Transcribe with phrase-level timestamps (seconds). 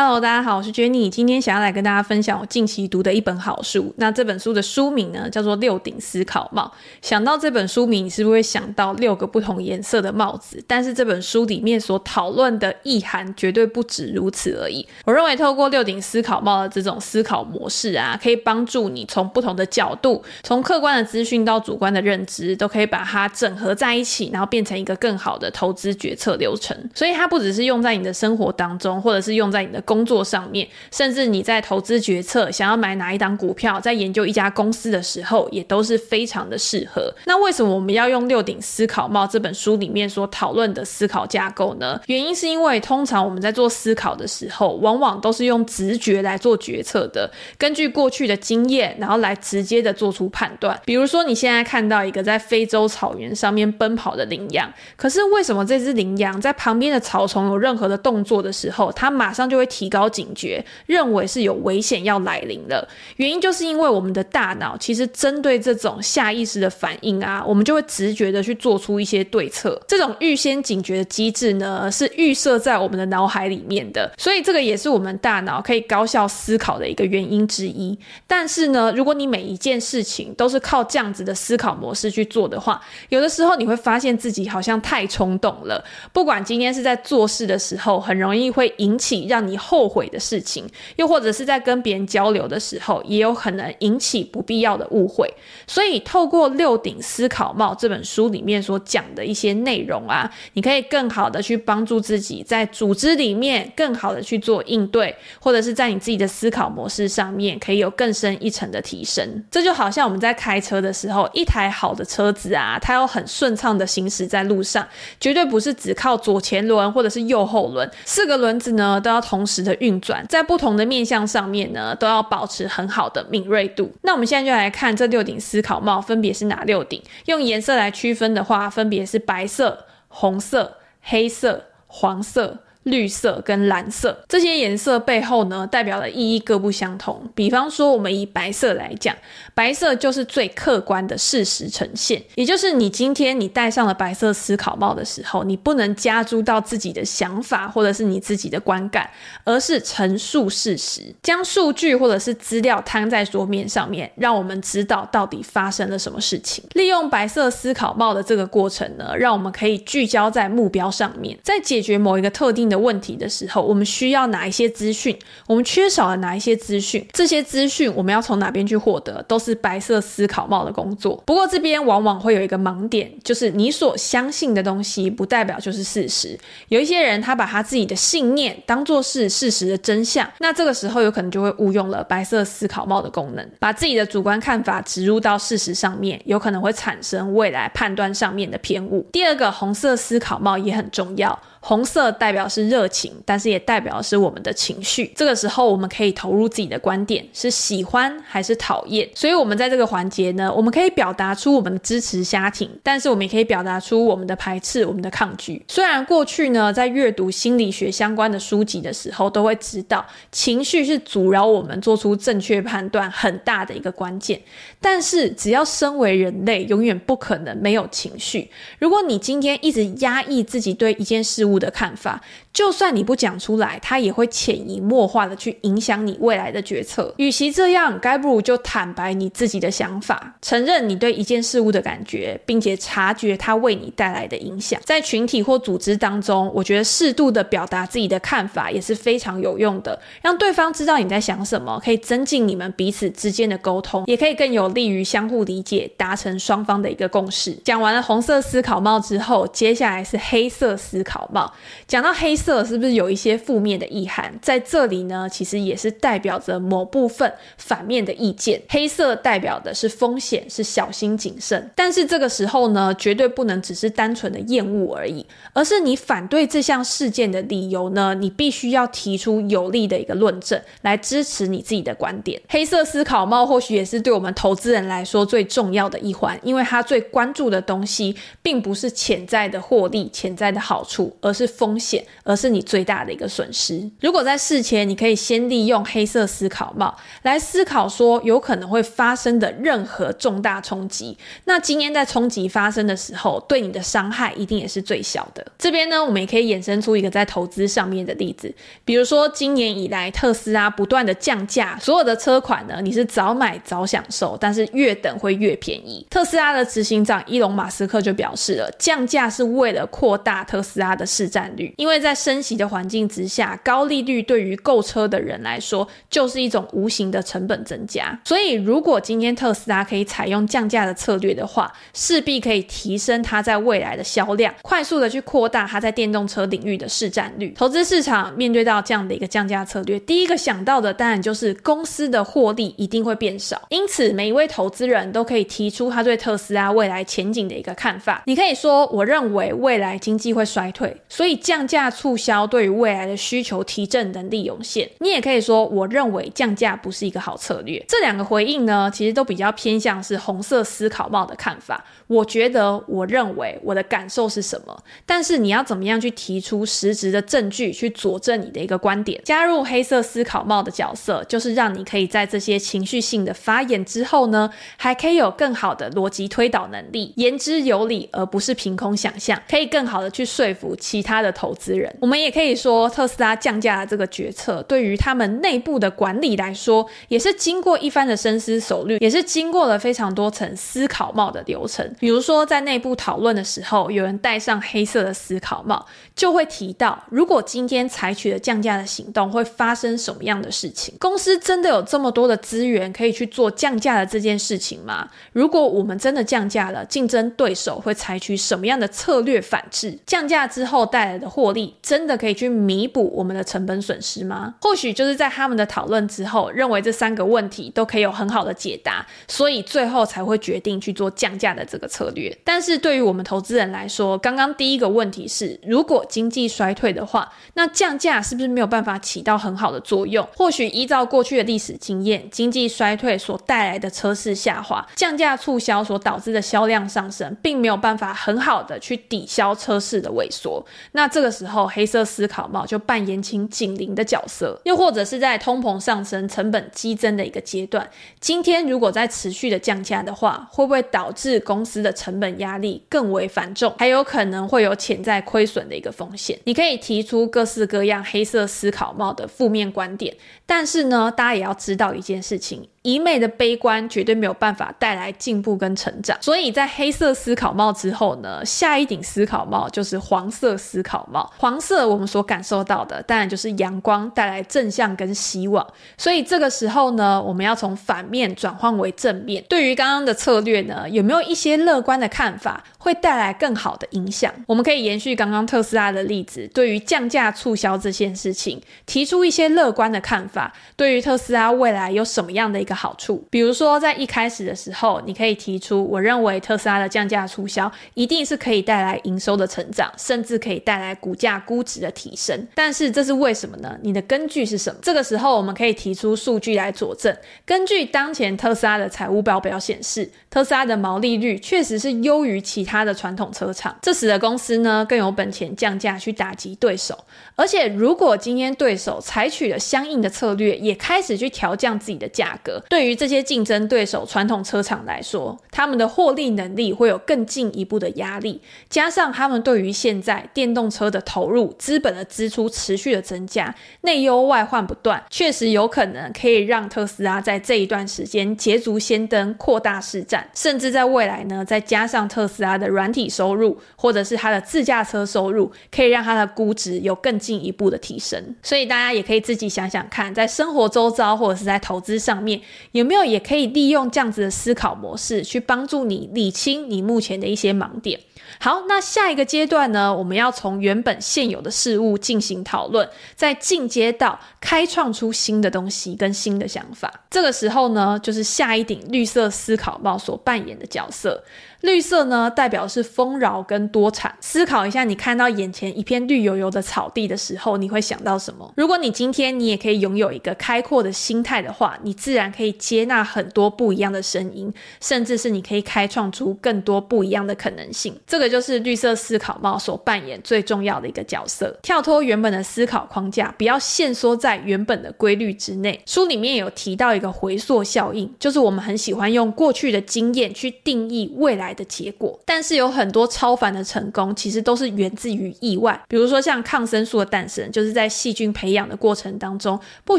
[0.00, 3.92] Hello，大家好，我是 Jenny，今天想要来跟大家分享我近期读的一本好书。
[3.96, 6.72] 那这本书的书名呢，叫做《六顶思考帽》。
[7.02, 10.62] 想到这本书名，你是不是会想到六个不同颜色的帽子？
[10.68, 14.86] 但是这本书里面所讨论的意涵绝对不止如此而已。
[15.04, 26.76] 我认为透过六顶思考帽的这种思考模式啊，可以帮助你从不同的角度，从客观的资讯到主观的认知，都可以把它整合在一起，然后变成一个更好的投资决策流程。
[26.94, 37.10] 所以它不只是用在你的生活当中，或者是用在你的工作上面，甚至你在投资决策，想要买哪一档股票，在研究一家公司的时候，也都是非常的适合。
[37.24, 41.98] 那为什么我们要用《六顶思考帽》这本书里面所讨论的思考架构呢？
[42.04, 50.78] 原因是因为通常我们在做思考的时候，往往都是用直觉来做决策的，根据过去的经验，然后来直接的做出判断。
[50.84, 62.88] 比如说，你现在看到一个在非洲草原上面奔跑的羚羊，可是为什么这只羚羊在旁边的草丛有任何的动作的时候，它马上就会提高警觉，认为是有危险要来临了。
[63.18, 69.80] 原因就是因为我们的大脑其实针对这种下意识的反应啊，我们就会直觉的去做出一些对策。
[69.86, 77.96] 这种预先警觉的机制呢，是预设在我们的脑海里面的，所以这个也是我们大脑可以高效思考的一个原因之一。
[78.26, 85.84] 但是呢，如果你每一件事情都是靠这样子的思考模式去做的话，有的时候你会发现自己好像太冲动了。
[86.12, 90.66] 不管今天是在做事的时候，很容易会引起让你后悔的事情，
[90.96, 95.28] 又或者是在跟别人交流的时候，也有可能引起不必要的误会。
[95.66, 109.44] 所以，透过《六顶思考帽》这本书里面所讲的一些内容啊，你可以更好的去帮助自己在组织里面更好的去做应对，或者是在你自己的思考模式上面可以有更深一层的提升。
[109.50, 114.86] 这就好像我们在开车的时候，一台好的车子啊，它要很顺畅的行驶在路上，
[115.20, 123.92] 绝对不是只靠左前轮或者是右后轮，四个轮子呢都要同时时的运转，在不同的面向上面呢，都要保持很好的敏锐度。
[124.02, 127.02] 那我们现在就来看这六顶思考帽分别是哪六顶？
[127.26, 132.58] 用颜色来区分的话，分别是白色、红色、黑色、黄色。
[132.90, 137.22] 绿色跟蓝色这些颜色背后呢，代表的意义各不相同。
[137.34, 139.14] 比方说，我们以白色来讲，
[139.54, 149.08] 白色就是最客观的事实呈现，也就是你今天你戴上了白色思考帽的时候，你不能加诸到自己的想法或者是你自己的观感，
[149.44, 156.64] 而是陈述事实，将数据或者是资料摊在桌面上面，让我们知道到底发生了什么事情。
[156.74, 165.18] 利用白色思考帽的这个过程呢，让我们可以聚焦在目标上面，在解决某一个特定的问题的时候，我们需要哪一些资讯？
[165.46, 167.04] 我们缺少了哪一些资讯？
[167.12, 169.22] 这些资讯我们要从哪边去获得？
[169.28, 171.22] 都是白色思考帽的工作。
[171.26, 176.38] 不过这边往往会有一个盲点，就是你所相信的东西不代表就是事实。
[176.68, 189.06] 有一些人他把他自己的信念当作是事实的真相，那这个时候有可能就会误用了白色思考帽的功能，把自己的主观看法植入到事实上面，有可能会产生未来判断上面的偏误。
[189.12, 191.38] 第二个红色思考帽也很重要。
[191.60, 195.12] 红色代表是热情，但是也代表是我们的情绪。
[195.14, 199.08] 这个时候，我们可以投入自己的观点，是喜欢还是讨厌。
[199.14, 205.62] 所以，我们在这个环节呢，我们可以表达出我们的支持家庭，但是我们也可以表达出我们的排斥、我们的抗拒。
[205.68, 214.40] 虽然过去呢，在阅读心理学相关的书籍的时候，都会知道情绪是阻挠我们做出正确判断很大的一个关键，
[214.80, 218.50] 但是只要身为人类，永远不可能没有情绪。
[218.78, 222.20] 如果你今天一直压抑自己对一件事物的看法，
[222.52, 227.14] 就算你不讲出来，它也会潜移默化的去影响你未来的决策。
[227.16, 234.80] 与其这样，该不如就坦白你自己的想法，承认你对一件事物的感觉，并且察觉它为你带来的影响。
[234.84, 247.52] 在群体或组织当中，我觉得适度的表达自己的看法也是非常有用的，让对方知道你在想什么，可以增进你们彼此之间的沟通，也可以更有利于相互理解，达成双方的一个共识。
[247.64, 251.37] 讲完了红色思考帽之后，接下来是黑色思考帽。
[251.86, 254.32] 讲到黑色，是不是有一些负面的意涵？
[254.40, 258.60] 在这里呢，其实也是代表着某部分反面的意见。
[258.68, 261.70] 黑色代表的是风险，是小心谨慎。
[261.74, 272.40] 但是这个时候呢，绝对不能只是单纯的厌恶而已，而是你反对这项事件的理由呢，你必须要提出有力的一个论证来支持你自己的观点。
[272.48, 281.16] 黑色思考帽或许也是对我们投资人来说最重要的一环，因为他最关注的东西并不是潜在的获利、潜在的好处。
[281.28, 283.88] 而是风险，而是你最大的一个损失。
[284.00, 295.46] 如果在事前，你可以先利用黑色思考帽来思考说有可能会发生的任何重大冲击，那今天在冲击发生的时候，对你的伤害一定也是最小的。
[295.58, 298.52] 这边呢，我们也可以衍生出一个在投资上面的例子，
[298.84, 306.06] 比如说今年以来特斯拉不断的降价，所有的车款呢，你是早买早享受，但是越等会越便宜。
[306.08, 318.16] 特斯拉的执行长伊隆马斯克就表示了，降价是为了扩大特斯拉的市占率，因为在升息的环境之下，高利率对于购车的人来说就是一种无形的成本增加。
[318.24, 327.52] 所以，如果今天特斯拉可以采用降价的策略的话，势必可以提升它在未来的销量，快速的去扩大它在电动车领域的市占率。
[327.58, 333.60] 投资市场面对到这样的一个降价策略，第一个想到的当然就是公司的获利一定会变少。
[333.70, 338.22] 因此，每一位投资人都可以提出他对特斯拉未来前景的一个看法。
[338.26, 344.88] 你可以说，我认为未来经济会衰退，所以降价促销对于未来的需求提振能力有限。
[345.00, 347.84] 你也可以说，我认为降价不是一个好策略。
[347.88, 351.84] 这两个回应呢，其实都比较偏向是红色思考帽的看法。
[352.06, 354.82] 我觉得，我认为，我的感受是什么？
[355.04, 359.20] 但是你要怎么样去提出实质的证据去佐证你的一个观点？
[359.24, 371.94] 加入黑色思考帽的角色，就是让你可以在这些情绪性的发言之后呢，还可以有更好的逻辑推导能力，言之有理，而不是凭空想象，可以更好的去说服其其他的投资人。
[372.00, 381.88] 我们也可以说，特斯拉降价的这个决策，对于他们内部的管理来说，也是经过一番的深思熟虑，也是经过了非常多层思考帽的流程。
[382.00, 385.86] 比如说，在内部讨论的时候，有人戴上黑色的思考帽，
[386.16, 390.92] 就会提到，如果今天采取了降价的行动，会发生什么样的事情？
[390.98, 395.08] 公司真的有这么多的资源可以去做降价的这件事情吗？
[395.32, 399.96] 如果我们真的降价了，竞争对手会采取什么样的策略反制？
[400.06, 404.54] 降价之后带来的获利，真的可以去弥补我们的成本损失吗？
[404.60, 412.36] 或许就是在他们的讨论之后，认为这三个问题都可以有很好的解答，所以最后才会决定去做降价的这个策略。
[412.42, 420.26] 但是对于我们投资人来说，刚刚第一个问题是，如果经济衰退的话，那降价是不是没有办法起到很好的作用？
[420.36, 430.64] 或许依照过去的历史经验，经济衰退所带来的车市下滑，降价促销所导致的销量上升，并没有办法很好的去抵消车市的萎缩。
[430.92, 434.60] 那这个时候，黑色思考帽就扮演起警铃的角色。
[434.64, 437.88] 又或者是在通膨上升、成本激增的一个阶段，
[438.20, 446.38] 今天如果在持续的降价的话，会不会导致公司的成本压力更为繁重，还有可能会有潜在亏损的一个风险。
[446.44, 450.16] 你可以提出各式各样黑色思考帽的负面观点，
[450.46, 452.68] 但是呢，大家也要知道一件事情。
[452.88, 461.30] 一昧的悲观绝对没有办法带来进步跟成长，所以在黑色思考帽之后呢，下一顶思考帽就是黄色思考帽。
[461.36, 465.66] 黄色我们所感受到的，当然就是阳光带来正向跟希望。
[465.98, 469.44] 所以这个时候呢，我们要从反面转换为正面。
[469.50, 474.32] 对于刚刚的策略呢，有没有一些乐观的看法，会带来更好的影响？
[474.46, 480.54] 我们可以延续刚刚特斯拉的例子，对于降价促销这件事情，提出一些乐观的看法。
[480.74, 492.46] 对于特斯拉未来有什么样的一个好处，比如说在一开始的时候，你可以提出，我认为特斯拉的降价促销一定是可以带来营收的成长，甚至可以带来股价估值的提升。
[492.54, 493.76] 但是这是为什么呢？
[493.82, 494.78] 你的根据是什么？
[494.80, 497.12] 这个时候我们可以提出数据来佐证。
[497.44, 506.96] 根据当前特斯拉的财务报表显示，特斯拉的毛利率确实是优于其他的传统车厂，这使得公司呢更有本钱降价去打击对手。
[507.34, 512.57] 而且如果今天对手采取了相应的策略，也开始去调降自己的价格。
[512.68, 538.36] 对于这些竞争对手传统车厂来说，他们的获利能力会有更进一步的压力，加上他们对于现在电动车的投入、资本的支出持续的增加，内忧外患不断，确实有可能可以让特斯拉在这一段时间捷足先登，扩大市占，甚至在未来呢，再加上特斯拉的软体收入或者是它的自驾车收入，可以让它的估值有更进一步的提升。
[538.42, 542.40] 所以大家也可以自己想想看，在生活周遭或者是在投资上面。
[542.72, 548.00] 有没有也可以利用这样子的思考模式，去帮助你理清你目前的一些盲点？
[548.40, 556.92] 好，那下一个阶段呢，我们要从原本现有的事物进行讨论，再进阶到开创出新的东西跟新的想法。
[557.10, 561.24] 这个时候呢，就是下一顶绿色思考帽所扮演的角色。
[561.62, 564.14] 绿色呢，代表是丰饶跟多产。
[564.20, 568.52] 思考一下，你看到眼前一片绿油油的草地的时候，你会想到什么？
[568.56, 577.98] 如果你今天你也可以拥有一个开阔的心态的话，你自然可以接纳很多不一样的声音，甚至是你可以开创出更多不一样的可能性。
[578.06, 585.82] 这个就是绿色思考帽所扮演最重要的一个角色，跳脱原本的思考框架，不要限缩在原本的规律之内。
[585.86, 595.80] 书里面有提到一个回溯效应，就是我们很喜欢用过去的经验去定义未来的结果，但是有很多超凡的成功，其实都是源自于意外。
[595.88, 599.98] 比如说像抗生素的诞生，就是在细菌培养的过程当中不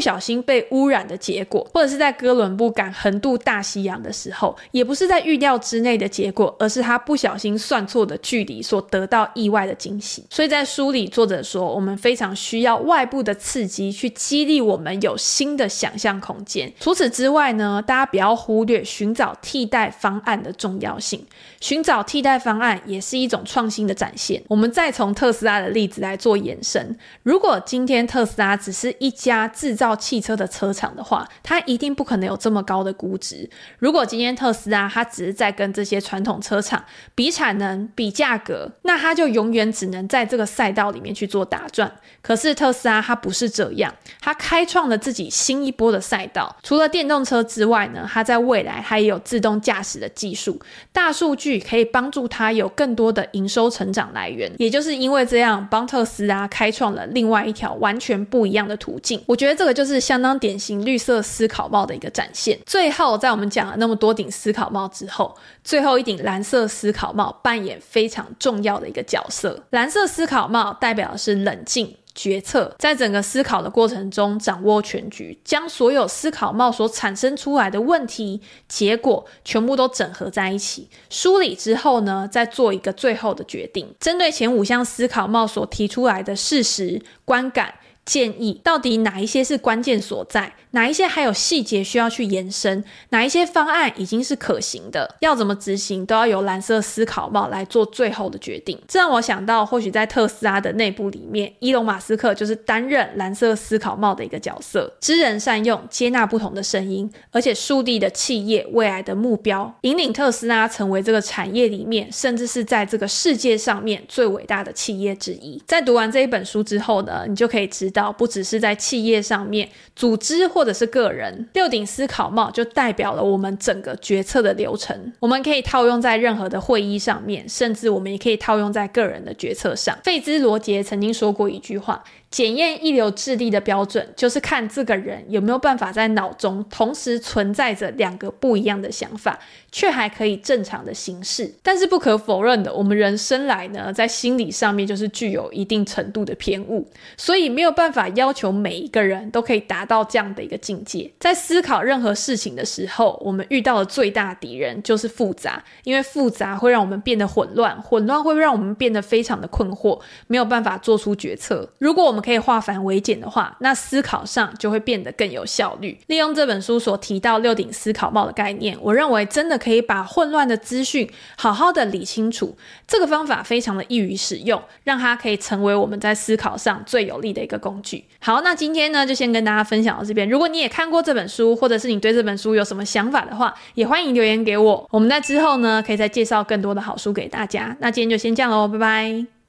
[0.00, 10.24] 小心被污染的结果，或者是在哥伦布敢横渡大西洋的时候，也不是在预料之内的结果，而是他不小心算错的距离所得到意外的惊喜。
[10.30, 16.72] 所以在书里，作者说，我们非常需要外部的刺激去激励我们有新的想象空间。
[16.80, 21.24] 除此之外呢，大家不要忽略寻找替代方案的重要性。
[21.60, 24.42] 寻找替代方案也是一种创新的展现。
[24.48, 26.96] 我们再从特斯拉的例子来做延伸。
[27.22, 33.48] 如果今天特斯拉只是一家制造汽车的车厂的话，它一定不可能有这么高的估值。
[33.78, 41.92] 如果今天特斯拉它只是在跟这些传统车厂比产能、比价格，那它就永远只能在这个赛道里面去做打转。
[42.22, 46.56] 可是特斯拉它不是这样，它开创了自己新一波的赛道。
[46.62, 50.60] 除了电动车之外呢，它在未来它也有自动驾驶的技术，
[50.92, 54.50] 大数据可以帮助他有更多的营收成长来源。
[54.58, 59.22] 也就是因为这样，邦特斯拉开创了另外一条完全不一样的途径。
[59.26, 62.58] 我觉得这个就是相当典型绿色思考帽的一个展现。
[62.66, 69.62] 最后，在我们讲了那么多顶思考帽之后，最后一顶蓝色思考帽扮演非常重要的一个角色。
[69.70, 71.94] 蓝色思考帽代表的是冷静。
[72.14, 83.94] 决策，在整个思考的过程中掌握全局，将所有思考帽所产生出来的问题结果全部都整合在一起，梳理之后呢，再做一个最后的决定。
[84.00, 87.74] 针对前五项思考帽所提出来的事实、观感、
[88.04, 90.54] 建议，到底哪一些是关键所在？
[90.72, 92.84] 哪一些还有细节需要去延伸？
[93.08, 95.16] 哪一些方案已经是可行的？
[95.20, 98.80] 要怎么执行，都要由蓝色思考帽来做最后的决定。
[98.86, 115.60] 这让我想到，或许在特斯拉的内部里面，伊隆马斯克就是担任蓝色思考帽的一个角色，知人善用，接纳不同的声音，而且树立的企业未来的目标，引领特斯拉成为这个产业里面，甚至是在这个世界上面最伟大的企业之一。
[115.66, 125.12] 在读完这一本书之后呢，你就可以知道，不只是在企业上面，组织或者是个人，六顶思考帽就代表了我们整个决策的流程。
[125.18, 129.98] 我们可以套用在任何的会议上面，甚至我们也可以套用在个人的决策上。
[130.04, 132.04] 费兹罗杰曾经说过一句话。
[132.30, 139.36] 检验一流智力的标准，就是看这个人有没有办法在脑中同时存在着两个不一样的想法，
[139.72, 141.52] 却还可以正常的行事。
[141.60, 151.10] 但是不可否认的，我们人生来呢，在心理上面就是具有一定程度的偏误，所以没有办法要求每一个人都可以达到这样的一个境界。
[151.18, 161.68] 在思考任何事情的时候，我们遇到的最大敌人就是复杂，因为复杂会让我们变得混乱，混乱会让我们变得非常的困惑，没有办法做出决策。
[161.78, 165.98] 如果我们可以化繁为简的话，那思考上就会变得更有效率。
[166.06, 172.56] 利用这本书所提到六顶思考帽的概念，我认为真的可以把混乱的资讯好好的理清楚。
[172.86, 178.04] 这个方法非常的易于使用，让它可以成为我们在思考上最有力的一个工具。
[178.20, 180.28] 好，那今天呢，就先跟大家分享到这边。
[180.28, 184.86] 如果你也看过这本书，或者是你对这本书有什么想法的话，也欢迎留言给我。
[184.90, 187.76] 我们在之后呢，可以再介绍更多的好书给大家。
[187.80, 189.39] 那今天就先这样喽，拜拜。